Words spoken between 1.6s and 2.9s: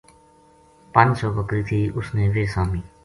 تھی اُس نے ویہ سامی